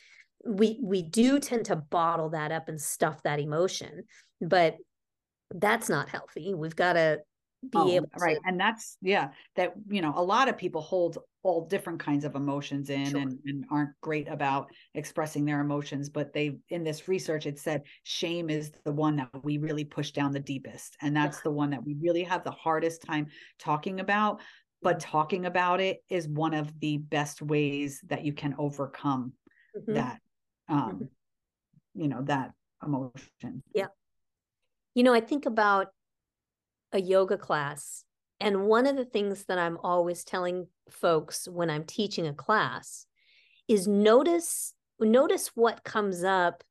we 0.46 0.80
we 0.82 1.04
do 1.04 1.40
tend 1.40 1.66
to 1.66 1.76
bottle 1.76 2.30
that 2.30 2.52
up 2.52 2.68
and 2.68 2.82
stuff 2.82 3.22
that 3.24 3.40
emotion 3.40 4.04
but 4.42 4.78
that's 5.54 5.90
not 5.90 6.10
healthy. 6.10 6.54
We've 6.54 6.76
got 6.76 6.94
to 6.94 7.20
be 7.64 7.70
oh, 7.78 7.90
able 7.90 8.08
to... 8.08 8.24
right 8.24 8.38
and 8.46 8.60
that's 8.60 8.98
yeah 9.02 9.30
that 9.56 9.74
you 9.88 10.02
know 10.02 10.14
a 10.16 10.24
lot 10.24 10.48
of 10.48 10.58
people 10.58 10.82
hold 10.82 11.18
all 11.44 11.66
different 11.68 12.00
kinds 12.00 12.26
of 12.26 12.36
emotions 12.36 12.90
in 12.90 13.10
sure. 13.10 13.20
and, 13.20 13.40
and 13.46 13.66
aren't 13.70 13.92
great 14.02 14.28
about 14.28 14.68
expressing 14.94 15.46
their 15.46 15.62
emotions 15.62 16.10
but 16.10 16.34
they 16.34 16.58
in 16.70 16.84
this 16.84 17.08
research 17.08 17.46
it 17.46 17.60
said 17.60 17.82
shame 18.04 18.50
is 18.50 18.72
the 18.84 18.92
one 18.92 19.16
that 19.16 19.30
we 19.44 19.58
really 19.58 19.84
push 19.84 20.12
down 20.12 20.32
the 20.32 20.40
deepest 20.40 20.96
and 21.02 21.16
that's 21.16 21.38
yeah. 21.38 21.44
the 21.46 21.52
one 21.52 21.70
that 21.70 21.84
we 21.84 21.96
really 22.00 22.24
have 22.24 22.44
the 22.44 22.52
hardest 22.52 23.02
time 23.02 23.28
talking 23.60 24.00
about 24.00 24.40
but 24.82 24.98
mm-hmm. 24.98 25.12
talking 25.12 25.46
about 25.46 25.80
it 25.80 26.04
is 26.10 26.28
one 26.28 26.54
of 26.54 26.72
the 26.80 26.98
best 26.98 27.42
ways 27.42 28.02
that 28.08 28.24
you 28.26 28.34
can 28.34 28.56
overcome 28.58 29.34
mm-hmm. 29.78 29.94
that 29.94 30.20
um 30.70 30.92
mm-hmm. 30.92 32.02
you 32.02 32.08
know 32.08 32.22
that 32.24 32.52
emotion 32.84 33.64
yeah 33.74 33.88
you 34.94 35.04
know 35.04 35.14
i 35.14 35.20
think 35.20 35.46
about 35.46 35.88
a 36.96 37.00
yoga 37.00 37.38
class. 37.38 38.04
And 38.40 38.66
one 38.66 38.88
of 38.88 38.96
the 38.96 39.06
things 39.06 39.46
that 39.46 39.60
I'm 39.60 39.78
always 39.84 40.24
telling 40.24 40.68
folks 40.90 41.48
when 41.48 41.70
I'm 41.70 41.84
teaching 41.84 42.26
a 42.26 42.34
class 42.34 43.06
is 43.68 43.88
notice 43.88 44.74
notice 45.00 45.52
what 45.56 45.84
comes 45.84 46.24
up 46.24 46.64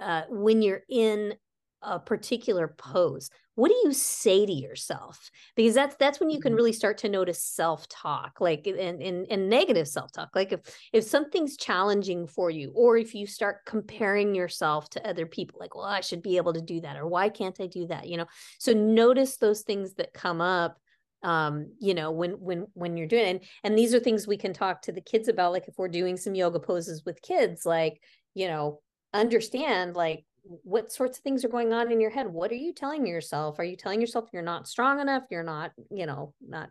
uh, 0.00 0.22
when 0.28 0.62
you're 0.62 0.82
in 0.88 1.34
a 1.80 2.00
particular 2.00 2.74
pose 2.76 3.30
what 3.54 3.68
do 3.68 3.74
you 3.84 3.92
say 3.92 4.46
to 4.46 4.52
yourself 4.52 5.30
because 5.56 5.74
that's 5.74 5.94
that's 5.96 6.20
when 6.20 6.30
you 6.30 6.40
can 6.40 6.52
mm-hmm. 6.52 6.56
really 6.56 6.72
start 6.72 6.98
to 6.98 7.08
notice 7.08 7.42
self-talk 7.42 8.40
like 8.40 8.66
and, 8.66 9.02
and, 9.02 9.26
and 9.30 9.48
negative 9.48 9.86
self-talk 9.86 10.30
like 10.34 10.52
if 10.52 10.60
if 10.92 11.04
something's 11.04 11.56
challenging 11.56 12.26
for 12.26 12.50
you 12.50 12.72
or 12.74 12.96
if 12.96 13.14
you 13.14 13.26
start 13.26 13.64
comparing 13.66 14.34
yourself 14.34 14.88
to 14.88 15.06
other 15.06 15.26
people 15.26 15.58
like 15.60 15.74
well 15.74 15.84
i 15.84 16.00
should 16.00 16.22
be 16.22 16.36
able 16.36 16.52
to 16.52 16.62
do 16.62 16.80
that 16.80 16.96
or 16.96 17.06
why 17.06 17.28
can't 17.28 17.60
i 17.60 17.66
do 17.66 17.86
that 17.86 18.08
you 18.08 18.16
know 18.16 18.26
so 18.58 18.72
notice 18.72 19.36
those 19.36 19.62
things 19.62 19.94
that 19.94 20.14
come 20.14 20.40
up 20.40 20.78
um 21.22 21.70
you 21.78 21.94
know 21.94 22.10
when 22.10 22.32
when 22.32 22.66
when 22.74 22.96
you're 22.96 23.06
doing 23.06 23.26
it. 23.26 23.30
and 23.30 23.40
and 23.64 23.78
these 23.78 23.94
are 23.94 24.00
things 24.00 24.26
we 24.26 24.36
can 24.36 24.52
talk 24.52 24.82
to 24.82 24.92
the 24.92 25.00
kids 25.00 25.28
about 25.28 25.52
like 25.52 25.68
if 25.68 25.74
we're 25.76 25.88
doing 25.88 26.16
some 26.16 26.34
yoga 26.34 26.58
poses 26.58 27.04
with 27.04 27.22
kids 27.22 27.64
like 27.64 28.00
you 28.34 28.48
know 28.48 28.80
understand 29.14 29.94
like 29.94 30.24
what 30.44 30.92
sorts 30.92 31.18
of 31.18 31.24
things 31.24 31.44
are 31.44 31.48
going 31.48 31.72
on 31.72 31.92
in 31.92 32.00
your 32.00 32.10
head? 32.10 32.26
What 32.26 32.50
are 32.50 32.56
you 32.56 32.72
telling 32.72 33.06
yourself? 33.06 33.58
Are 33.58 33.64
you 33.64 33.76
telling 33.76 34.00
yourself 34.00 34.28
you're 34.32 34.42
not 34.42 34.68
strong 34.68 35.00
enough? 35.00 35.24
You're 35.30 35.42
not 35.42 35.72
you 35.90 36.06
know 36.06 36.34
not 36.40 36.70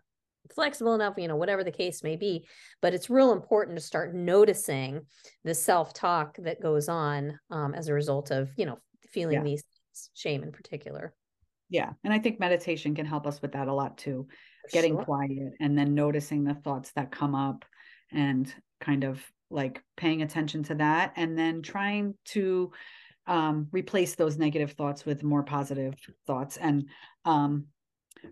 flexible 0.54 0.96
enough? 0.96 1.16
You 1.18 1.28
know 1.28 1.36
whatever 1.36 1.63
the 1.63 1.72
case 1.72 2.04
may 2.04 2.16
be. 2.16 2.46
But 2.82 2.94
it's 2.94 3.10
real 3.10 3.32
important 3.32 3.78
to 3.78 3.84
start 3.84 4.13
noticing 4.13 5.06
the 5.44 5.56
self-talk 5.56 6.38
that 6.40 6.62
goes 6.62 6.90
on 6.90 7.40
um, 7.50 7.74
as 7.74 7.88
a 7.88 7.94
result 7.94 8.32
of 8.32 8.50
you 8.58 8.66
know 8.66 8.78
feeling 9.10 9.36
yeah. 9.36 9.44
these 9.44 9.63
shame 10.13 10.44
in 10.44 10.51
particular. 10.51 11.13
Yeah 11.70 11.94
and 12.04 12.13
i 12.13 12.20
think 12.20 12.38
meditation 12.38 12.94
can 12.94 13.06
help 13.06 13.25
us 13.25 13.42
with 13.42 13.54
that 13.54 13.70
a 13.70 13.74
lot 13.74 13.98
too 13.98 14.28
getting 14.74 14.96
sure. 14.96 15.06
quiet 15.06 15.54
and 15.62 15.78
then 15.78 15.94
noticing 15.94 16.44
the 16.44 16.54
thoughts 16.54 16.92
that 16.98 17.12
come 17.12 17.34
up 17.34 17.63
and 18.12 18.54
kind 18.82 19.06
of 19.06 19.24
like 19.50 19.82
paying 19.96 20.22
attention 20.22 20.63
to 20.63 20.75
that 20.75 21.13
and 21.16 21.38
then 21.38 21.62
trying 21.62 22.16
to 22.25 22.72
um, 23.28 23.68
replace 23.72 24.16
those 24.16 24.38
negative 24.38 24.74
thoughts 24.74 25.06
with 25.06 25.24
more 25.24 25.44
positive 25.44 25.96
thoughts. 26.25 26.58
And 26.58 26.88
um, 27.25 27.66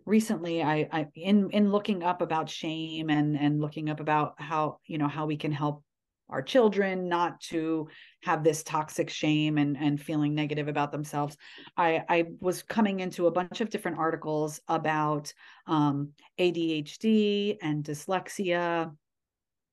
recently, 0.05 0.63
I, 0.63 0.87
I 0.91 1.07
in 1.15 1.49
in 1.51 1.71
looking 1.71 2.03
up 2.03 2.21
about 2.21 2.49
shame 2.49 3.09
and 3.09 3.37
and 3.37 3.61
looking 3.61 3.89
up 3.89 3.99
about 3.99 4.41
how 4.41 4.79
you 4.85 4.97
know 4.97 5.07
how 5.07 5.25
we 5.25 5.37
can 5.37 5.51
help 5.51 5.83
our 6.29 6.41
children 6.41 7.09
not 7.09 7.41
to 7.41 7.87
have 8.23 8.43
this 8.43 8.63
toxic 8.63 9.09
shame 9.09 9.57
and 9.57 9.77
and 9.77 10.01
feeling 10.01 10.35
negative 10.35 10.67
about 10.67 10.91
themselves 10.91 11.35
i 11.75 12.03
i 12.07 12.25
was 12.39 12.61
coming 12.61 12.99
into 12.99 13.27
a 13.27 13.31
bunch 13.31 13.61
of 13.61 13.69
different 13.69 13.97
articles 13.97 14.59
about 14.67 15.33
um, 15.67 16.09
adhd 16.39 17.57
and 17.61 17.83
dyslexia 17.83 18.91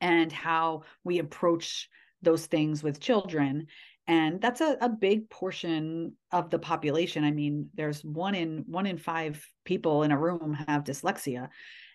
and 0.01 0.33
how 0.33 0.83
we 1.05 1.19
approach 1.19 1.89
those 2.23 2.47
things 2.47 2.83
with 2.83 3.01
children 3.01 3.67
and 4.09 4.41
that's 4.41 4.61
a, 4.61 4.77
a 4.81 4.89
big 4.89 5.29
portion 5.31 6.13
of 6.33 6.51
the 6.51 6.59
population 6.59 7.25
i 7.25 7.31
mean 7.31 7.69
there's 7.75 8.05
one 8.05 8.35
in 8.35 8.65
one 8.67 8.87
in 8.87 8.99
five 8.99 9.45
people 9.65 10.03
in 10.03 10.13
a 10.13 10.19
room 10.19 10.53
have 10.67 10.85
dyslexia 10.85 11.49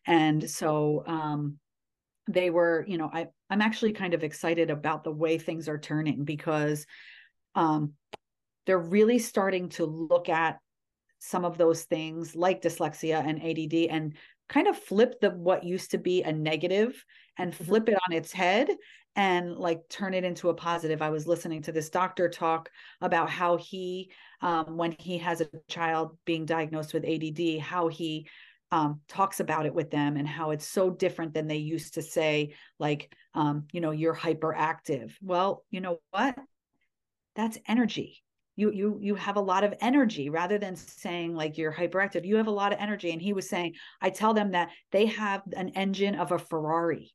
and 0.07 0.49
so 0.49 1.03
um, 1.07 1.57
they 2.27 2.49
were 2.49 2.85
you 2.87 2.97
know 2.97 3.09
i 3.13 3.27
i'm 3.49 3.61
actually 3.61 3.93
kind 3.93 4.13
of 4.13 4.23
excited 4.23 4.69
about 4.69 5.03
the 5.03 5.11
way 5.11 5.37
things 5.37 5.67
are 5.67 5.79
turning 5.79 6.23
because 6.23 6.85
um, 7.55 7.93
they're 8.65 8.79
really 8.79 9.19
starting 9.19 9.69
to 9.69 9.85
look 9.85 10.29
at 10.29 10.59
some 11.19 11.45
of 11.45 11.57
those 11.57 11.83
things 11.83 12.35
like 12.35 12.61
dyslexia 12.61 13.23
and 13.23 13.41
ADD 13.41 13.89
and 13.91 14.15
kind 14.49 14.67
of 14.67 14.77
flip 14.77 15.19
the 15.21 15.29
what 15.29 15.63
used 15.63 15.91
to 15.91 15.97
be 15.97 16.23
a 16.23 16.31
negative 16.31 17.05
and 17.37 17.53
mm-hmm. 17.53 17.63
flip 17.63 17.89
it 17.89 17.97
on 18.07 18.13
its 18.13 18.31
head 18.31 18.69
and 19.15 19.57
like 19.57 19.87
turn 19.89 20.13
it 20.13 20.23
into 20.23 20.49
a 20.49 20.53
positive. 20.53 21.01
I 21.01 21.09
was 21.09 21.27
listening 21.27 21.61
to 21.63 21.71
this 21.71 21.89
doctor 21.89 22.29
talk 22.29 22.69
about 23.01 23.29
how 23.29 23.57
he, 23.57 24.11
um, 24.41 24.77
when 24.77 24.93
he 24.97 25.17
has 25.17 25.41
a 25.41 25.49
child 25.67 26.17
being 26.25 26.45
diagnosed 26.45 26.93
with 26.93 27.05
ADD, 27.05 27.59
how 27.59 27.87
he 27.89 28.27
um, 28.71 29.01
talks 29.09 29.41
about 29.41 29.65
it 29.65 29.73
with 29.73 29.91
them 29.91 30.15
and 30.15 30.27
how 30.27 30.51
it's 30.51 30.65
so 30.65 30.89
different 30.89 31.33
than 31.33 31.47
they 31.47 31.57
used 31.57 31.95
to 31.95 32.01
say, 32.01 32.53
like, 32.79 33.13
um, 33.33 33.67
you 33.73 33.81
know, 33.81 33.91
you're 33.91 34.15
hyperactive. 34.15 35.11
Well, 35.21 35.65
you 35.71 35.81
know 35.81 35.99
what? 36.11 36.37
That's 37.35 37.57
energy. 37.67 38.23
You 38.55 38.71
you 38.71 38.99
you 39.01 39.15
have 39.15 39.37
a 39.37 39.41
lot 39.41 39.63
of 39.63 39.73
energy 39.79 40.29
rather 40.29 40.57
than 40.57 40.75
saying 40.75 41.33
like 41.33 41.57
you're 41.57 41.71
hyperactive. 41.71 42.25
You 42.25 42.35
have 42.35 42.47
a 42.47 42.51
lot 42.51 42.73
of 42.73 42.79
energy. 42.79 43.11
And 43.11 43.21
he 43.21 43.33
was 43.33 43.49
saying, 43.49 43.75
I 44.01 44.09
tell 44.09 44.33
them 44.33 44.51
that 44.51 44.69
they 44.91 45.05
have 45.07 45.41
an 45.55 45.69
engine 45.69 46.15
of 46.15 46.31
a 46.31 46.39
Ferrari 46.39 47.13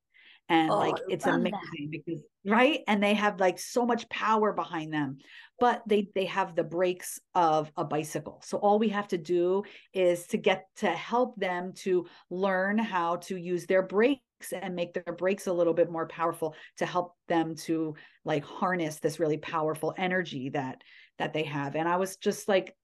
and 0.49 0.71
oh, 0.71 0.79
like 0.79 0.95
it's 1.09 1.27
amazing 1.27 1.53
that. 1.53 1.91
because 1.91 2.23
right 2.45 2.81
and 2.87 3.03
they 3.03 3.15
have 3.15 3.41
like 3.41 3.59
so 3.59 3.85
much 3.85 4.09
power 4.09 4.53
behind 4.53 4.93
them 4.93 5.19
but 5.59 5.83
they 5.87 6.09
they 6.15 6.25
have 6.25 6.55
the 6.55 6.63
brakes 6.63 7.19
of 7.35 7.71
a 7.77 7.85
bicycle 7.85 8.41
so 8.45 8.57
all 8.59 8.79
we 8.79 8.89
have 8.89 9.09
to 9.09 9.19
do 9.19 9.63
is 9.93 10.27
to 10.27 10.37
get 10.37 10.67
to 10.77 10.89
help 10.89 11.35
them 11.37 11.73
to 11.75 12.07
learn 12.31 12.79
how 12.79 13.17
to 13.17 13.37
use 13.37 13.67
their 13.67 13.83
brakes 13.83 14.21
and 14.53 14.75
make 14.75 14.93
their 14.95 15.15
brakes 15.15 15.47
a 15.47 15.53
little 15.53 15.75
bit 15.75 15.91
more 15.91 16.07
powerful 16.07 16.55
to 16.77 16.87
help 16.87 17.15
them 17.27 17.55
to 17.55 17.95
like 18.25 18.45
harness 18.45 19.01
this 19.01 19.19
really 19.19 19.39
powerful 19.39 19.95
energy 19.97 20.51
that 20.51 20.83
that 21.19 21.33
they 21.33 21.43
have 21.43 21.75
and 21.75 21.89
i 21.89 21.97
was 21.97 22.17
just 22.17 22.49
like 22.49 22.75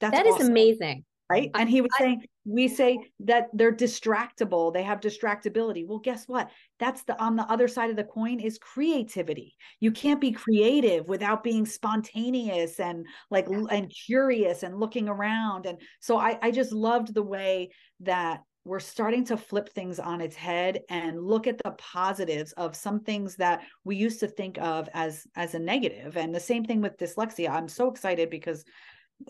that's 0.00 0.16
that 0.16 0.26
awesome. 0.26 0.46
amazing 0.46 1.04
right? 1.30 1.50
And 1.54 1.70
he 1.70 1.80
was 1.80 1.90
I, 1.98 2.02
saying 2.02 2.24
we 2.44 2.66
say 2.68 2.98
that 3.20 3.46
they're 3.52 3.72
distractible. 3.72 4.72
They 4.72 4.82
have 4.82 5.00
distractibility. 5.00 5.86
Well 5.86 5.98
guess 5.98 6.26
what? 6.26 6.50
That's 6.78 7.04
the 7.04 7.18
on 7.22 7.36
the 7.36 7.50
other 7.50 7.68
side 7.68 7.90
of 7.90 7.96
the 7.96 8.04
coin 8.04 8.40
is 8.40 8.58
creativity. 8.58 9.54
You 9.78 9.92
can't 9.92 10.20
be 10.20 10.32
creative 10.32 11.06
without 11.06 11.44
being 11.44 11.64
spontaneous 11.66 12.80
and 12.80 13.06
like 13.30 13.46
and 13.48 13.92
curious 14.06 14.64
and 14.64 14.80
looking 14.80 15.08
around. 15.08 15.66
And 15.66 15.78
so 16.00 16.18
i 16.18 16.38
i 16.42 16.50
just 16.50 16.72
loved 16.72 17.14
the 17.14 17.22
way 17.22 17.70
that 18.00 18.40
we're 18.64 18.80
starting 18.80 19.24
to 19.24 19.36
flip 19.36 19.70
things 19.70 19.98
on 19.98 20.20
its 20.20 20.36
head 20.36 20.80
and 20.90 21.22
look 21.22 21.46
at 21.46 21.58
the 21.64 21.70
positives 21.72 22.52
of 22.52 22.76
some 22.76 23.00
things 23.00 23.36
that 23.36 23.62
we 23.84 23.96
used 23.96 24.20
to 24.20 24.28
think 24.28 24.58
of 24.58 24.88
as 24.92 25.26
as 25.36 25.54
a 25.54 25.58
negative. 25.58 26.16
And 26.16 26.34
the 26.34 26.40
same 26.40 26.64
thing 26.64 26.80
with 26.80 26.98
dyslexia. 26.98 27.50
I'm 27.50 27.68
so 27.68 27.88
excited 27.88 28.30
because 28.30 28.64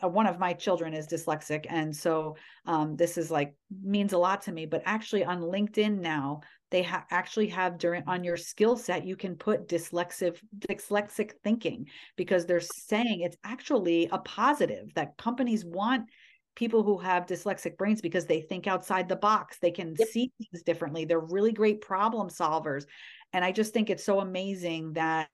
uh, 0.02 0.09
one 0.09 0.26
of 0.26 0.38
my 0.38 0.52
children 0.52 0.94
is 0.94 1.06
dyslexic 1.06 1.66
and 1.68 1.94
so 1.94 2.37
um, 2.66 2.97
this 2.97 3.18
is 3.18 3.30
like 3.30 3.54
means 3.82 4.12
a 4.12 4.18
lot 4.18 4.42
to 4.42 4.52
me 4.52 4.66
but 4.66 4.82
actually 4.85 5.25
on 5.25 5.40
linkedin 5.40 6.00
now 6.00 6.40
they 6.70 6.82
ha- 6.82 7.04
actually 7.11 7.49
have 7.49 7.78
during 7.78 8.02
on 8.06 8.23
your 8.25 8.37
skill 8.37 8.76
set 8.76 9.04
you 9.04 9.16
can 9.16 9.35
put 9.35 9.68
dyslexic 9.68 10.38
dyslexic 10.59 11.32
thinking 11.42 11.87
because 12.16 12.47
they're 12.47 12.61
saying 12.61 13.20
it's 13.20 13.37
actually 13.44 14.09
a 14.12 14.18
positive 14.18 14.92
that 14.94 15.16
companies 15.16 15.64
want 15.64 16.09
people 16.56 16.82
who 16.82 16.99
have 16.99 17.26
dyslexic 17.26 17.76
brains 17.76 18.00
because 18.00 18.26
they 18.26 18.40
think 18.40 18.66
outside 18.66 19.09
the 19.09 19.16
box 19.16 19.59
they 19.61 19.70
can 19.70 19.94
yep. 19.99 20.09
see 20.09 20.32
things 20.38 20.62
differently 20.62 21.04
they're 21.04 21.20
really 21.20 21.52
great 21.52 21.80
problem 21.80 22.28
solvers 22.28 22.85
and 23.32 23.44
i 23.44 23.52
just 23.52 23.73
think 23.73 23.90
it's 23.90 24.04
so 24.04 24.20
amazing 24.20 24.92
that 24.92 25.28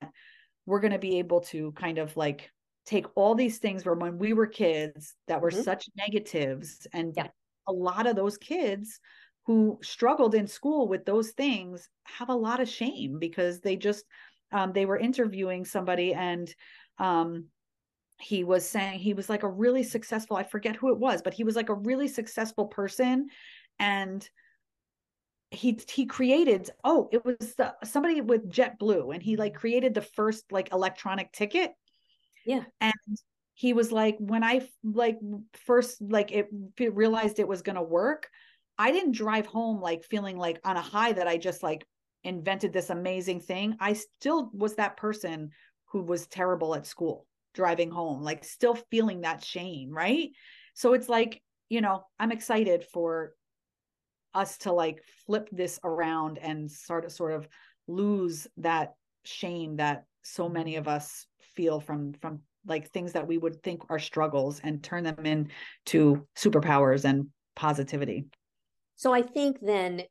we're 0.65 0.79
going 0.79 0.93
to 0.93 0.99
be 0.99 1.19
able 1.19 1.41
to 1.41 1.71
kind 1.71 1.97
of 1.97 2.15
like 2.17 2.51
take 2.87 3.05
all 3.15 3.35
these 3.35 3.57
things 3.59 3.83
from 3.83 3.99
when 3.99 4.17
we 4.17 4.33
were 4.33 4.47
kids 4.47 5.13
that 5.27 5.41
were 5.41 5.51
mm-hmm. 5.51 5.61
such 5.61 5.89
negatives 5.97 6.87
and 6.93 7.13
yeah. 7.15 7.27
a 7.67 7.73
lot 7.73 8.07
of 8.07 8.15
those 8.15 8.37
kids 8.37 8.99
who 9.45 9.77
struggled 9.83 10.33
in 10.33 10.47
school 10.47 10.87
with 10.87 11.05
those 11.05 11.31
things 11.31 11.89
have 12.05 12.29
a 12.29 12.35
lot 12.35 12.59
of 12.61 12.67
shame 12.67 13.19
because 13.19 13.59
they 13.59 13.75
just 13.75 14.05
um, 14.53 14.71
they 14.71 14.85
were 14.85 14.97
interviewing 14.97 15.65
somebody 15.65 16.13
and 16.13 16.53
um, 16.97 17.45
he 18.19 18.45
was 18.45 18.67
saying 18.67 18.99
he 18.99 19.13
was 19.13 19.29
like 19.29 19.43
a 19.43 19.49
really 19.49 19.83
successful 19.83 20.37
i 20.37 20.43
forget 20.43 20.75
who 20.75 20.91
it 20.91 20.97
was 20.97 21.21
but 21.21 21.33
he 21.33 21.43
was 21.43 21.55
like 21.55 21.69
a 21.69 21.75
really 21.75 22.07
successful 22.07 22.67
person 22.67 23.27
and 23.79 24.27
he 25.51 25.79
he 25.89 26.05
created 26.05 26.69
oh 26.83 27.07
it 27.11 27.23
was 27.23 27.55
the, 27.57 27.73
somebody 27.83 28.19
with 28.21 28.49
JetBlue 28.49 29.13
and 29.13 29.23
he 29.23 29.37
like 29.37 29.53
created 29.53 29.93
the 29.93 30.01
first 30.01 30.51
like 30.51 30.73
electronic 30.73 31.31
ticket 31.31 31.71
yeah. 32.47 32.63
And 32.81 32.93
he 33.53 33.73
was 33.73 33.91
like, 33.91 34.15
when 34.19 34.43
I 34.43 34.67
like 34.83 35.17
first 35.65 36.01
like 36.01 36.31
it 36.31 36.47
realized 36.79 37.39
it 37.39 37.47
was 37.47 37.61
gonna 37.61 37.83
work, 37.83 38.29
I 38.77 38.91
didn't 38.91 39.11
drive 39.11 39.45
home 39.45 39.81
like 39.81 40.05
feeling 40.05 40.37
like 40.37 40.59
on 40.63 40.77
a 40.77 40.81
high 40.81 41.11
that 41.11 41.27
I 41.27 41.37
just 41.37 41.61
like 41.61 41.85
invented 42.23 42.71
this 42.71 42.89
amazing 42.89 43.41
thing. 43.41 43.75
I 43.79 43.93
still 43.93 44.49
was 44.53 44.75
that 44.75 44.97
person 44.97 45.51
who 45.91 46.01
was 46.03 46.27
terrible 46.27 46.73
at 46.73 46.87
school 46.87 47.27
driving 47.53 47.91
home, 47.91 48.21
like 48.23 48.45
still 48.45 48.75
feeling 48.91 49.21
that 49.21 49.43
shame, 49.43 49.91
right? 49.91 50.29
So 50.73 50.93
it's 50.93 51.09
like, 51.09 51.41
you 51.69 51.81
know, 51.81 52.05
I'm 52.19 52.31
excited 52.31 52.85
for 52.93 53.33
us 54.33 54.57
to 54.59 54.71
like 54.71 55.01
flip 55.25 55.49
this 55.51 55.79
around 55.83 56.37
and 56.37 56.71
sort 56.71 57.03
of 57.03 57.11
sort 57.11 57.33
of 57.33 57.47
lose 57.87 58.47
that 58.57 58.93
shame 59.25 59.77
that 59.77 60.05
so 60.23 60.49
many 60.49 60.75
of 60.75 60.87
us 60.87 61.25
feel 61.55 61.79
from 61.79 62.13
from 62.21 62.39
like 62.65 62.89
things 62.89 63.13
that 63.13 63.27
we 63.27 63.37
would 63.37 63.61
think 63.63 63.81
are 63.89 63.99
struggles 63.99 64.59
and 64.63 64.83
turn 64.83 65.03
them 65.03 65.25
into 65.25 66.25
superpowers 66.35 67.05
and 67.05 67.27
positivity 67.55 68.25
so 68.95 69.13
i 69.13 69.21
think 69.21 69.57
then 69.61 70.01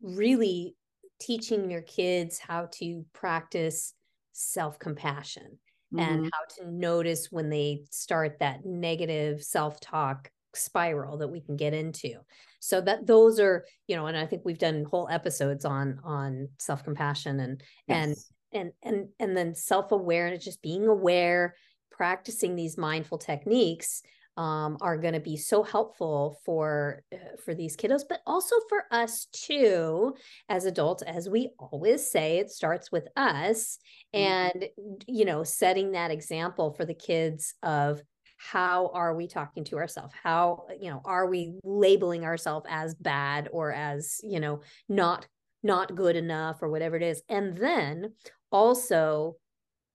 really 0.00 0.74
teaching 1.20 1.70
your 1.70 1.82
kids 1.82 2.38
how 2.38 2.68
to 2.72 3.04
practice 3.12 3.94
self-compassion 4.32 5.58
mm-hmm. 5.94 5.98
and 5.98 6.30
how 6.32 6.64
to 6.64 6.70
notice 6.70 7.28
when 7.30 7.48
they 7.48 7.84
start 7.90 8.38
that 8.40 8.64
negative 8.64 9.42
self-talk 9.42 10.30
spiral 10.54 11.18
that 11.18 11.28
we 11.28 11.40
can 11.40 11.56
get 11.56 11.74
into 11.74 12.14
so 12.60 12.80
that 12.80 13.06
those 13.06 13.40
are 13.40 13.64
you 13.86 13.96
know 13.96 14.06
and 14.06 14.16
i 14.16 14.24
think 14.24 14.42
we've 14.44 14.58
done 14.58 14.84
whole 14.84 15.08
episodes 15.10 15.64
on 15.64 15.98
on 16.04 16.48
self-compassion 16.58 17.40
and 17.40 17.62
yes. 17.88 18.06
and 18.06 18.16
and 18.54 18.72
and 18.82 19.08
and 19.18 19.36
then 19.36 19.54
self-awareness 19.54 20.44
just 20.44 20.62
being 20.62 20.86
aware 20.86 21.54
practicing 21.90 22.56
these 22.56 22.78
mindful 22.78 23.18
techniques 23.18 24.02
um, 24.36 24.78
are 24.80 24.98
going 24.98 25.14
to 25.14 25.20
be 25.20 25.36
so 25.36 25.62
helpful 25.62 26.40
for 26.44 27.02
uh, 27.12 27.36
for 27.44 27.54
these 27.54 27.76
kiddos 27.76 28.02
but 28.08 28.20
also 28.26 28.56
for 28.68 28.84
us 28.90 29.26
too 29.32 30.14
as 30.48 30.64
adults 30.64 31.02
as 31.02 31.28
we 31.28 31.50
always 31.58 32.10
say 32.10 32.38
it 32.38 32.50
starts 32.50 32.90
with 32.90 33.06
us. 33.16 33.78
Mm-hmm. 34.14 34.58
and 34.58 34.68
you 35.06 35.24
know 35.24 35.44
setting 35.44 35.92
that 35.92 36.10
example 36.10 36.72
for 36.72 36.84
the 36.84 36.94
kids 36.94 37.54
of 37.62 38.02
how 38.38 38.90
are 38.92 39.14
we 39.14 39.26
talking 39.26 39.64
to 39.64 39.76
ourselves? 39.76 40.12
How 40.22 40.66
you 40.80 40.90
know 40.90 41.00
are 41.04 41.26
we 41.26 41.54
labeling 41.62 42.24
ourselves 42.24 42.66
as 42.68 42.94
bad 42.94 43.48
or 43.52 43.72
as 43.72 44.20
you 44.22 44.40
know 44.40 44.60
not 44.88 45.26
not 45.62 45.94
good 45.94 46.16
enough 46.16 46.62
or 46.62 46.68
whatever 46.68 46.96
it 46.96 47.02
is? 47.02 47.22
And 47.28 47.56
then 47.56 48.12
also 48.54 49.36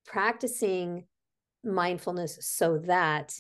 practicing 0.06 1.06
mindfulness 1.64 2.38
so 2.42 2.78
that 2.80 3.34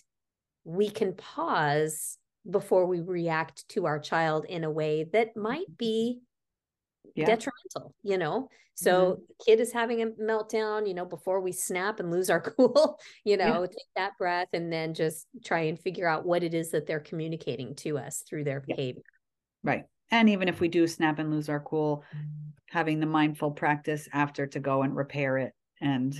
we 0.63 0.89
can 0.89 1.13
pause 1.13 2.17
before 2.49 2.85
we 2.85 3.01
react 3.01 3.67
to 3.67 3.85
our 3.85 3.99
child 3.99 4.45
in 4.45 4.63
a 4.63 4.71
way 4.71 5.05
that 5.11 5.35
might 5.35 5.77
be 5.77 6.19
yeah. 7.15 7.25
detrimental 7.25 7.93
you 8.01 8.17
know 8.17 8.47
so 8.75 9.11
mm-hmm. 9.13 9.21
kid 9.45 9.59
is 9.59 9.73
having 9.73 10.01
a 10.01 10.07
meltdown 10.07 10.87
you 10.87 10.93
know 10.93 11.05
before 11.05 11.41
we 11.41 11.51
snap 11.51 11.99
and 11.99 12.11
lose 12.11 12.29
our 12.29 12.39
cool 12.57 12.97
you 13.25 13.35
know 13.35 13.61
yeah. 13.61 13.67
take 13.67 13.93
that 13.97 14.17
breath 14.17 14.47
and 14.53 14.71
then 14.71 14.93
just 14.93 15.27
try 15.43 15.61
and 15.61 15.79
figure 15.79 16.07
out 16.07 16.25
what 16.25 16.43
it 16.43 16.53
is 16.53 16.71
that 16.71 16.87
they're 16.87 16.99
communicating 16.99 17.75
to 17.75 17.97
us 17.97 18.23
through 18.27 18.45
their 18.45 18.63
yeah. 18.67 18.75
behavior 18.75 19.03
right 19.63 19.83
and 20.11 20.29
even 20.29 20.47
if 20.47 20.59
we 20.59 20.67
do 20.67 20.87
snap 20.87 21.19
and 21.19 21.31
lose 21.31 21.49
our 21.49 21.59
cool 21.59 22.03
having 22.69 22.99
the 22.99 23.05
mindful 23.05 23.51
practice 23.51 24.07
after 24.13 24.45
to 24.47 24.59
go 24.59 24.83
and 24.83 24.95
repair 24.95 25.37
it 25.37 25.53
and 25.81 26.11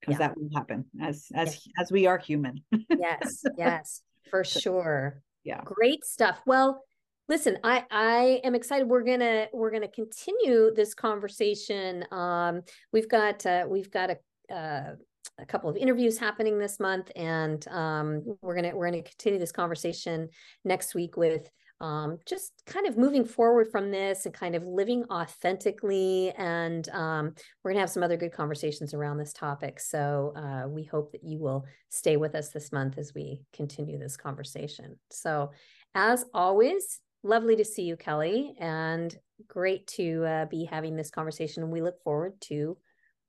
because 0.00 0.12
yeah. 0.12 0.28
that 0.28 0.36
will 0.36 0.50
happen 0.54 0.84
as 1.02 1.26
as 1.34 1.54
yes. 1.54 1.68
as 1.80 1.92
we 1.92 2.06
are 2.06 2.18
human. 2.18 2.62
Yes 2.90 3.42
yes 3.58 4.02
for 4.30 4.44
sure. 4.44 5.22
Yeah. 5.44 5.62
Great 5.64 6.04
stuff. 6.04 6.40
Well 6.46 6.84
listen 7.28 7.58
i 7.64 7.84
i 7.90 8.40
am 8.44 8.54
excited. 8.54 8.88
We're 8.88 9.04
gonna 9.04 9.48
we're 9.52 9.70
gonna 9.70 9.88
continue 9.88 10.72
this 10.74 10.94
conversation. 10.94 12.04
Um 12.10 12.62
we've 12.92 13.08
got 13.08 13.44
uh 13.44 13.66
we've 13.68 13.90
got 13.90 14.10
a 14.10 14.54
uh 14.54 14.94
a 15.38 15.46
couple 15.46 15.70
of 15.70 15.76
interviews 15.76 16.18
happening 16.18 16.58
this 16.58 16.80
month 16.80 17.10
and 17.14 17.66
um, 17.68 18.24
we're 18.40 18.54
gonna 18.54 18.74
we're 18.74 18.90
gonna 18.90 19.02
continue 19.02 19.38
this 19.38 19.52
conversation 19.52 20.28
next 20.64 20.94
week 20.94 21.16
with 21.16 21.48
um, 21.80 22.18
just 22.26 22.52
kind 22.66 22.86
of 22.86 22.96
moving 22.96 23.24
forward 23.24 23.70
from 23.70 23.90
this 23.90 24.26
and 24.26 24.34
kind 24.34 24.54
of 24.54 24.64
living 24.64 25.04
authentically. 25.10 26.32
And 26.36 26.88
um, 26.90 27.34
we're 27.62 27.70
going 27.70 27.76
to 27.76 27.80
have 27.80 27.90
some 27.90 28.02
other 28.02 28.16
good 28.16 28.32
conversations 28.32 28.94
around 28.94 29.18
this 29.18 29.32
topic. 29.32 29.80
So 29.80 30.32
uh, 30.36 30.68
we 30.68 30.84
hope 30.84 31.12
that 31.12 31.24
you 31.24 31.38
will 31.38 31.64
stay 31.90 32.16
with 32.16 32.34
us 32.34 32.50
this 32.50 32.72
month 32.72 32.98
as 32.98 33.14
we 33.14 33.42
continue 33.52 33.98
this 33.98 34.16
conversation. 34.16 34.98
So, 35.10 35.52
as 35.94 36.24
always, 36.34 37.00
lovely 37.22 37.56
to 37.56 37.64
see 37.64 37.82
you, 37.82 37.96
Kelly, 37.96 38.54
and 38.58 39.16
great 39.46 39.86
to 39.88 40.24
uh, 40.24 40.44
be 40.46 40.64
having 40.64 40.96
this 40.96 41.10
conversation. 41.10 41.70
We 41.70 41.82
look 41.82 42.02
forward 42.02 42.40
to 42.42 42.76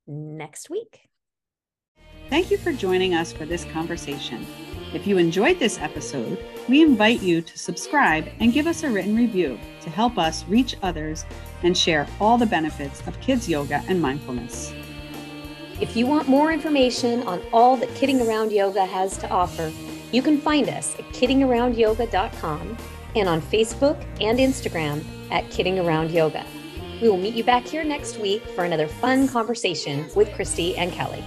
next 0.08 0.70
week. 0.70 1.02
Thank 2.30 2.52
you 2.52 2.58
for 2.58 2.72
joining 2.72 3.16
us 3.16 3.32
for 3.32 3.46
this 3.46 3.66
conversation. 3.66 4.46
If 4.92 5.06
you 5.06 5.20
enjoyed 5.20 5.60
this 5.60 5.78
episode, 5.80 6.44
we 6.68 6.82
invite 6.82 7.22
you 7.22 7.44
to 7.44 7.60
subscribe 7.60 8.28
and 8.40 8.52
give 8.52 8.66
us 8.66 8.82
a 8.82 8.90
written 8.90 9.16
review 9.16 9.60
to 9.82 9.90
help 9.92 10.18
us 10.18 10.44
reach 10.46 10.76
others 10.82 11.26
and 11.62 11.78
share 11.78 12.08
all 12.20 12.40
the 12.40 12.48
benefits 12.48 13.06
of 13.06 13.20
kids 13.22 13.48
yoga 13.48 13.84
and 13.88 14.02
mindfulness. 14.02 14.74
If 15.80 15.96
you 15.96 16.08
want 16.08 16.28
more 16.28 16.52
information 16.52 17.22
on 17.24 17.42
all 17.54 17.78
that 17.78 17.94
Kidding 17.94 18.20
Around 18.20 18.52
Yoga 18.52 18.84
has 18.84 19.16
to 19.20 19.30
offer, 19.30 19.72
you 20.12 20.24
can 20.24 20.42
find 20.42 20.68
us 20.68 20.96
at 20.96 21.06
kiddingaroundyoga.com 21.10 22.78
and 23.16 23.30
on 23.30 23.42
Facebook 23.44 24.04
and 24.20 24.40
Instagram 24.40 25.06
at 25.30 25.50
Kidding 25.52 25.78
Around 25.78 26.10
Yoga. 26.10 26.44
We 27.00 27.10
will 27.10 27.18
meet 27.18 27.36
you 27.36 27.44
back 27.44 27.64
here 27.64 27.84
next 27.84 28.18
week 28.18 28.44
for 28.56 28.64
another 28.64 28.88
fun 28.88 29.28
conversation 29.28 30.10
with 30.16 30.30
Kristi 30.30 30.76
and 30.78 30.92
Kelly. 30.92 31.24